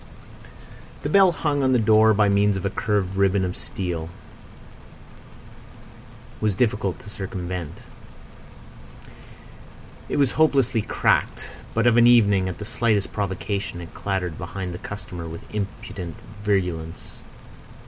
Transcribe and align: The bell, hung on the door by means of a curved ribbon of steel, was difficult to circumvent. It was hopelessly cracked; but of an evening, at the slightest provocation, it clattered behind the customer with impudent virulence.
The 1.03 1.09
bell, 1.09 1.31
hung 1.31 1.61
on 1.61 1.73
the 1.73 1.77
door 1.77 2.11
by 2.15 2.27
means 2.27 2.57
of 2.57 2.65
a 2.65 2.71
curved 2.71 3.13
ribbon 3.13 3.45
of 3.45 3.55
steel, 3.55 4.09
was 6.39 6.55
difficult 6.55 6.97
to 7.01 7.09
circumvent. 7.11 7.77
It 10.09 10.17
was 10.17 10.31
hopelessly 10.31 10.81
cracked; 10.81 11.51
but 11.75 11.85
of 11.85 11.97
an 11.97 12.07
evening, 12.07 12.49
at 12.49 12.57
the 12.57 12.65
slightest 12.65 13.13
provocation, 13.13 13.79
it 13.79 13.93
clattered 13.93 14.39
behind 14.39 14.73
the 14.73 14.79
customer 14.79 15.27
with 15.27 15.43
impudent 15.53 16.15
virulence. 16.41 17.19